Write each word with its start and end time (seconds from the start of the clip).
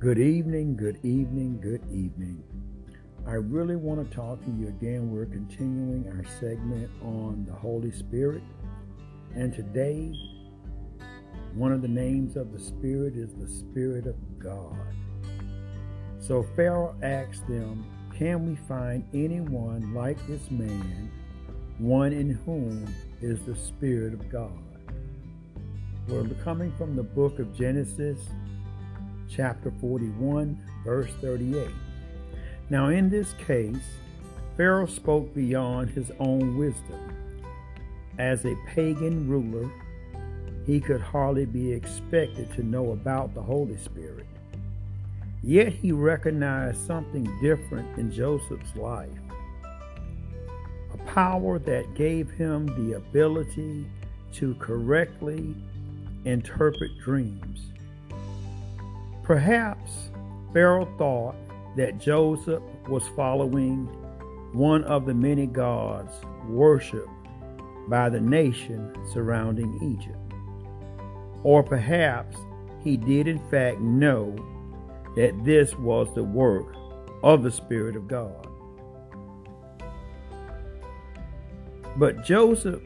Good 0.00 0.20
evening, 0.20 0.76
good 0.76 1.00
evening, 1.02 1.58
good 1.60 1.82
evening. 1.90 2.44
I 3.26 3.32
really 3.32 3.74
want 3.74 4.08
to 4.08 4.16
talk 4.16 4.40
to 4.44 4.50
you 4.52 4.68
again. 4.68 5.10
We're 5.10 5.26
continuing 5.26 6.06
our 6.06 6.24
segment 6.38 6.88
on 7.02 7.44
the 7.44 7.52
Holy 7.52 7.90
Spirit. 7.90 8.44
And 9.34 9.52
today, 9.52 10.12
one 11.52 11.72
of 11.72 11.82
the 11.82 11.88
names 11.88 12.36
of 12.36 12.52
the 12.52 12.60
Spirit 12.60 13.16
is 13.16 13.34
the 13.34 13.48
Spirit 13.48 14.06
of 14.06 14.14
God. 14.38 14.78
So 16.20 16.46
Pharaoh 16.54 16.94
asked 17.02 17.48
them, 17.48 17.84
Can 18.16 18.46
we 18.48 18.54
find 18.68 19.04
anyone 19.12 19.94
like 19.94 20.24
this 20.28 20.48
man, 20.48 21.10
one 21.78 22.12
in 22.12 22.30
whom 22.46 22.86
is 23.20 23.40
the 23.40 23.56
Spirit 23.56 24.14
of 24.14 24.30
God? 24.30 24.62
We're 26.06 26.28
coming 26.44 26.72
from 26.78 26.94
the 26.94 27.02
book 27.02 27.40
of 27.40 27.52
Genesis, 27.52 28.20
chapter 29.30 29.72
41, 29.80 30.58
verse 30.84 31.10
38. 31.20 31.68
Now, 32.70 32.88
in 32.88 33.08
this 33.08 33.34
case, 33.34 33.76
Pharaoh 34.56 34.86
spoke 34.86 35.34
beyond 35.34 35.90
his 35.90 36.10
own 36.18 36.56
wisdom. 36.56 37.14
As 38.18 38.44
a 38.44 38.56
pagan 38.66 39.28
ruler, 39.28 39.70
he 40.66 40.80
could 40.80 41.00
hardly 41.00 41.46
be 41.46 41.72
expected 41.72 42.52
to 42.54 42.62
know 42.62 42.92
about 42.92 43.34
the 43.34 43.42
Holy 43.42 43.76
Spirit. 43.78 44.26
Yet 45.42 45.72
he 45.72 45.92
recognized 45.92 46.86
something 46.86 47.24
different 47.40 47.96
in 47.98 48.12
Joseph's 48.12 48.74
life 48.76 49.08
a 50.92 50.98
power 51.04 51.58
that 51.58 51.94
gave 51.94 52.30
him 52.30 52.66
the 52.66 52.96
ability 52.96 53.86
to 54.32 54.54
correctly 54.56 55.54
interpret 56.24 56.90
dreams. 56.98 57.72
Perhaps 59.28 60.10
Pharaoh 60.54 60.88
thought 60.96 61.36
that 61.76 61.98
Joseph 61.98 62.62
was 62.88 63.06
following 63.08 63.84
one 64.54 64.82
of 64.84 65.04
the 65.04 65.12
many 65.12 65.44
gods 65.44 66.10
worshipped 66.46 67.10
by 67.88 68.08
the 68.08 68.22
nation 68.22 68.90
surrounding 69.12 69.78
Egypt. 69.82 70.16
Or 71.42 71.62
perhaps 71.62 72.38
he 72.82 72.96
did 72.96 73.28
in 73.28 73.38
fact 73.50 73.80
know 73.80 74.34
that 75.14 75.44
this 75.44 75.76
was 75.76 76.08
the 76.14 76.24
work 76.24 76.74
of 77.22 77.42
the 77.42 77.52
Spirit 77.52 77.96
of 77.96 78.08
God. 78.08 78.48
But 81.98 82.24
Joseph 82.24 82.80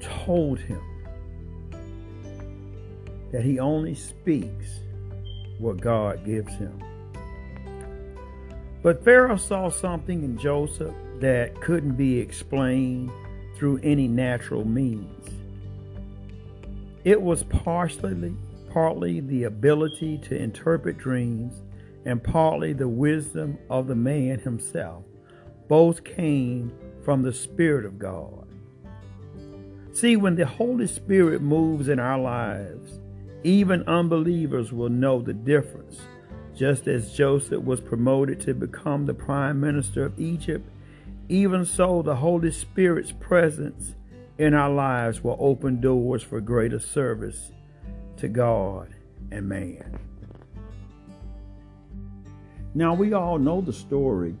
told 0.00 0.58
him 0.58 0.82
that 3.30 3.44
he 3.44 3.60
only 3.60 3.94
speaks 3.94 4.80
what 5.58 5.80
God 5.80 6.24
gives 6.24 6.54
him. 6.54 6.82
But 8.82 9.04
Pharaoh 9.04 9.36
saw 9.36 9.70
something 9.70 10.22
in 10.22 10.38
Joseph 10.38 10.94
that 11.20 11.60
couldn't 11.60 11.96
be 11.96 12.18
explained 12.18 13.10
through 13.56 13.80
any 13.82 14.06
natural 14.06 14.64
means. 14.64 15.28
It 17.04 17.20
was 17.20 17.42
partially 17.42 18.34
partly 18.70 19.20
the 19.20 19.44
ability 19.44 20.18
to 20.18 20.36
interpret 20.36 20.98
dreams 20.98 21.62
and 22.04 22.22
partly 22.22 22.72
the 22.72 22.88
wisdom 22.88 23.58
of 23.68 23.88
the 23.88 23.94
man 23.94 24.38
himself. 24.40 25.04
Both 25.66 26.04
came 26.04 26.72
from 27.02 27.22
the 27.22 27.32
Spirit 27.32 27.84
of 27.84 27.98
God. 27.98 28.46
See, 29.92 30.16
when 30.16 30.36
the 30.36 30.46
Holy 30.46 30.86
Spirit 30.86 31.42
moves 31.42 31.88
in 31.88 31.98
our 31.98 32.18
lives, 32.18 32.97
even 33.44 33.82
unbelievers 33.88 34.72
will 34.72 34.88
know 34.88 35.20
the 35.20 35.32
difference. 35.32 36.00
Just 36.54 36.88
as 36.88 37.12
Joseph 37.12 37.62
was 37.62 37.80
promoted 37.80 38.40
to 38.40 38.54
become 38.54 39.06
the 39.06 39.14
prime 39.14 39.60
minister 39.60 40.04
of 40.04 40.18
Egypt, 40.18 40.68
even 41.28 41.64
so 41.64 42.02
the 42.02 42.16
Holy 42.16 42.50
Spirit's 42.50 43.12
presence 43.12 43.94
in 44.38 44.54
our 44.54 44.70
lives 44.70 45.22
will 45.22 45.36
open 45.38 45.80
doors 45.80 46.22
for 46.22 46.40
greater 46.40 46.78
service 46.78 47.52
to 48.16 48.28
God 48.28 48.94
and 49.30 49.48
man. 49.48 49.98
Now, 52.74 52.94
we 52.94 53.12
all 53.12 53.38
know 53.38 53.60
the 53.60 53.72
story. 53.72 54.34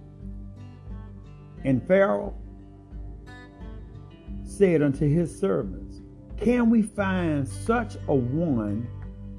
And 1.64 1.86
Pharaoh 1.86 2.34
said 4.44 4.82
unto 4.82 5.08
his 5.08 5.36
servants, 5.38 5.87
can 6.40 6.70
we 6.70 6.82
find 6.82 7.46
such 7.46 7.96
a 8.06 8.14
one 8.14 8.88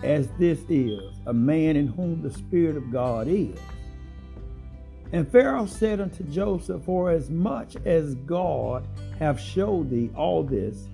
as 0.04 0.30
this 0.38 0.60
is, 0.70 1.18
a 1.26 1.34
man 1.34 1.76
in 1.76 1.88
whom 1.88 2.22
the 2.22 2.32
Spirit 2.32 2.78
of 2.78 2.92
God 2.92 3.28
is? 3.28 3.58
And 5.12 5.30
Pharaoh 5.30 5.66
said 5.66 6.00
unto 6.00 6.24
Joseph, 6.26 6.84
For 6.84 7.10
as 7.10 7.30
much 7.30 7.76
as 7.86 8.16
God 8.16 8.88
hath 9.18 9.40
showed 9.40 9.90
thee 9.90 10.12
all 10.16 10.44
this, 10.44 10.88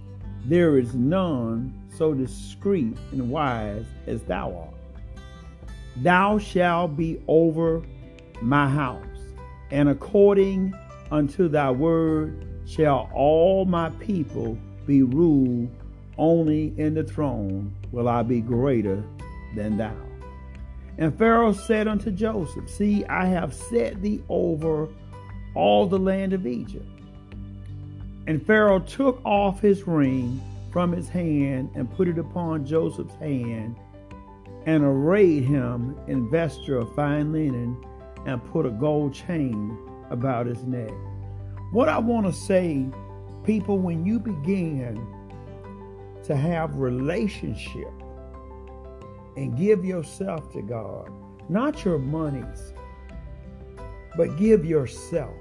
there 0.46 0.78
is 0.78 0.94
none 0.94 1.74
so 1.98 2.14
discreet 2.14 2.98
and 3.12 3.30
wise 3.30 3.86
as 4.08 4.22
thou 4.24 4.56
art. 4.56 5.26
Thou 5.98 6.38
shalt 6.38 6.96
be 6.96 7.22
over 7.28 7.84
my 8.42 8.70
house, 8.70 9.04
and 9.72 9.90
according 9.90 10.74
unto 11.12 11.48
thy 11.48 11.72
word 11.72 12.48
shall 12.66 13.10
all 13.14 13.66
my 13.66 13.90
people 13.92 14.58
be 14.86 15.02
ruled 15.02 15.70
only 16.18 16.74
in 16.78 16.94
the 16.94 17.04
throne 17.04 17.76
will 17.92 18.08
I 18.08 18.24
be 18.24 18.42
greater 18.42 19.04
than 19.56 19.78
thou. 19.78 19.96
And 20.98 21.18
Pharaoh 21.18 21.54
said 21.54 21.88
unto 21.88 22.12
Joseph, 22.12 22.70
See, 22.70 23.04
I 23.06 23.26
have 23.26 23.54
set 23.54 24.02
thee 24.02 24.24
over 24.30 24.88
all 25.54 25.88
the 25.88 26.00
land 26.00 26.34
of 26.34 26.48
Egypt. 26.48 26.86
And 28.28 28.46
Pharaoh 28.46 28.80
took 28.80 29.24
off 29.26 29.60
his 29.60 29.86
ring 29.86 30.42
from 30.72 30.92
his 30.92 31.08
hand 31.08 31.70
and 31.76 31.92
put 31.96 32.08
it 32.08 32.18
upon 32.18 32.66
Joseph's 32.66 33.16
hand 33.16 33.76
and 34.66 34.84
arrayed 34.84 35.44
him 35.44 35.96
in 36.08 36.30
vesture 36.30 36.78
of 36.78 36.94
fine 36.96 37.32
linen 37.32 37.78
and 38.26 38.44
put 38.46 38.66
a 38.66 38.72
gold 38.72 39.14
chain 39.14 39.78
about 40.10 40.48
his 40.48 40.64
neck. 40.64 40.92
What 41.72 41.88
I 41.88 42.00
want 42.00 42.26
to 42.26 42.34
say, 42.34 42.86
people, 43.44 43.78
when 43.78 44.06
you 44.06 44.20
begin 44.20 44.98
to 46.28 46.36
have 46.36 46.76
relationship 46.76 47.92
and 49.38 49.58
give 49.58 49.84
yourself 49.84 50.52
to 50.54 50.62
God, 50.62 51.12
not 51.50 51.84
your 51.86 52.00
monies, 52.00 52.74
but 54.16 54.38
give 54.38 54.66
yourself. 54.66 55.36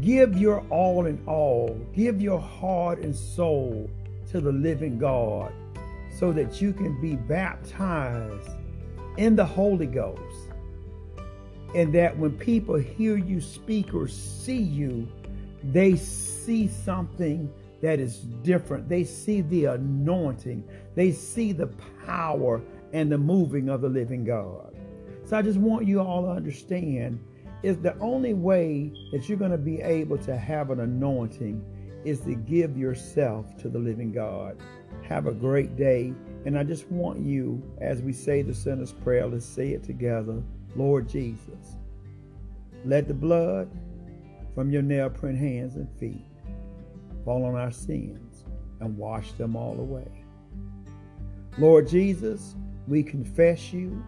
Give 0.00 0.36
your 0.36 0.60
all 0.70 1.06
in 1.06 1.22
all. 1.26 1.78
Give 1.94 2.20
your 2.20 2.40
heart 2.40 3.00
and 3.00 3.14
soul 3.14 3.88
to 4.30 4.40
the 4.40 4.52
living 4.52 4.98
God 4.98 5.52
so 6.18 6.32
that 6.32 6.60
you 6.60 6.72
can 6.72 7.00
be 7.00 7.16
baptized 7.16 8.50
in 9.16 9.36
the 9.36 9.44
Holy 9.44 9.86
Ghost. 9.86 10.20
And 11.74 11.92
that 11.94 12.16
when 12.18 12.32
people 12.32 12.76
hear 12.76 13.16
you 13.16 13.40
speak 13.40 13.94
or 13.94 14.08
see 14.08 14.60
you, 14.60 15.08
they 15.62 15.96
see 15.96 16.68
something 16.68 17.50
that 17.82 17.98
is 17.98 18.18
different. 18.42 18.88
They 18.88 19.04
see 19.04 19.42
the 19.42 19.66
anointing, 19.66 20.64
they 20.94 21.12
see 21.12 21.52
the 21.52 21.66
power 22.06 22.62
and 22.92 23.10
the 23.10 23.18
moving 23.18 23.68
of 23.68 23.80
the 23.80 23.88
living 23.88 24.24
God. 24.24 24.74
So 25.24 25.36
I 25.36 25.42
just 25.42 25.58
want 25.58 25.86
you 25.86 26.00
all 26.00 26.22
to 26.22 26.30
understand 26.30 27.20
is 27.62 27.78
the 27.78 27.96
only 27.98 28.34
way 28.34 28.92
that 29.12 29.28
you're 29.28 29.38
going 29.38 29.52
to 29.52 29.58
be 29.58 29.80
able 29.80 30.18
to 30.18 30.36
have 30.36 30.70
an 30.70 30.80
anointing 30.80 31.64
is 32.04 32.20
to 32.20 32.34
give 32.34 32.76
yourself 32.76 33.56
to 33.58 33.68
the 33.68 33.78
living 33.78 34.12
God. 34.12 34.60
Have 35.08 35.26
a 35.26 35.32
great 35.32 35.76
day. 35.76 36.12
And 36.44 36.58
I 36.58 36.64
just 36.64 36.90
want 36.90 37.20
you, 37.20 37.62
as 37.80 38.02
we 38.02 38.12
say 38.12 38.42
the 38.42 38.54
sinner's 38.54 38.92
prayer, 38.92 39.26
let's 39.26 39.46
say 39.46 39.70
it 39.70 39.84
together. 39.84 40.42
Lord 40.74 41.08
Jesus, 41.08 41.76
let 42.84 43.06
the 43.06 43.14
blood 43.14 43.70
from 44.54 44.70
your 44.70 44.82
nail 44.82 45.08
print 45.08 45.38
hands 45.38 45.76
and 45.76 45.88
feet 45.98 46.26
fall 47.24 47.44
on 47.44 47.54
our 47.54 47.72
sins 47.72 48.44
and 48.80 48.96
wash 48.96 49.32
them 49.32 49.56
all 49.56 49.78
away. 49.78 50.24
Lord 51.58 51.86
Jesus, 51.86 52.56
we 52.88 53.02
confess 53.02 53.72
you 53.72 54.02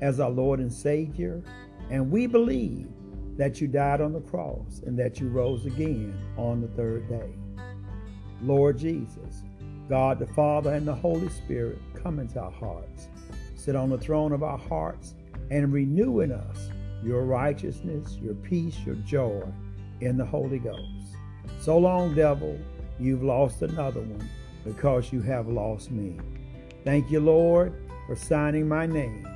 as 0.00 0.20
our 0.20 0.30
Lord 0.30 0.60
and 0.60 0.72
Savior, 0.72 1.42
and 1.90 2.10
we 2.10 2.26
believe 2.26 2.88
that 3.36 3.60
you 3.60 3.66
died 3.66 4.00
on 4.00 4.12
the 4.12 4.20
cross 4.20 4.82
and 4.86 4.98
that 4.98 5.20
you 5.20 5.28
rose 5.28 5.66
again 5.66 6.14
on 6.36 6.60
the 6.60 6.68
third 6.68 7.08
day. 7.08 7.34
Lord 8.42 8.78
Jesus, 8.78 9.42
God 9.88 10.18
the 10.18 10.26
Father 10.28 10.72
and 10.72 10.86
the 10.86 10.94
Holy 10.94 11.28
Spirit, 11.28 11.78
come 11.94 12.18
into 12.18 12.40
our 12.40 12.50
hearts, 12.50 13.08
sit 13.56 13.76
on 13.76 13.90
the 13.90 13.98
throne 13.98 14.32
of 14.32 14.42
our 14.42 14.58
hearts, 14.58 15.14
and 15.50 15.72
renew 15.72 16.20
in 16.20 16.32
us 16.32 16.70
your 17.02 17.24
righteousness, 17.24 18.16
your 18.20 18.34
peace, 18.34 18.78
your 18.86 18.94
joy 18.96 19.42
in 20.00 20.16
the 20.16 20.24
Holy 20.24 20.58
Ghost. 20.58 20.99
So 21.60 21.76
long, 21.76 22.14
devil, 22.14 22.58
you've 22.98 23.22
lost 23.22 23.60
another 23.60 24.00
one 24.00 24.26
because 24.64 25.12
you 25.12 25.20
have 25.20 25.46
lost 25.46 25.90
me. 25.90 26.16
Thank 26.84 27.10
you, 27.10 27.20
Lord, 27.20 27.74
for 28.06 28.16
signing 28.16 28.66
my 28.66 28.86
name 28.86 29.28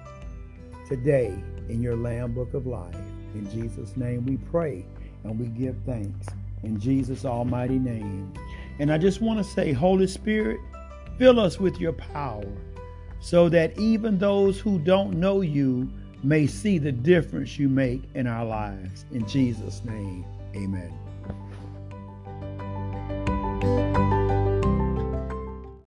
today 0.88 1.34
in 1.68 1.82
your 1.82 1.96
Lamb 1.96 2.32
Book 2.32 2.54
of 2.54 2.66
Life. 2.66 2.96
In 3.34 3.50
Jesus' 3.50 3.94
name 3.98 4.24
we 4.24 4.38
pray 4.38 4.86
and 5.24 5.38
we 5.38 5.48
give 5.48 5.76
thanks. 5.84 6.28
In 6.62 6.80
Jesus' 6.80 7.26
almighty 7.26 7.78
name. 7.78 8.32
And 8.78 8.90
I 8.90 8.96
just 8.96 9.20
want 9.20 9.38
to 9.38 9.44
say, 9.44 9.72
Holy 9.72 10.06
Spirit, 10.06 10.60
fill 11.18 11.38
us 11.38 11.60
with 11.60 11.78
your 11.78 11.92
power 11.92 12.50
so 13.20 13.50
that 13.50 13.78
even 13.78 14.16
those 14.16 14.58
who 14.58 14.78
don't 14.78 15.12
know 15.12 15.42
you 15.42 15.92
may 16.22 16.46
see 16.46 16.78
the 16.78 16.92
difference 16.92 17.58
you 17.58 17.68
make 17.68 18.04
in 18.14 18.26
our 18.26 18.46
lives. 18.46 19.04
In 19.12 19.28
Jesus' 19.28 19.84
name, 19.84 20.24
amen. 20.56 21.03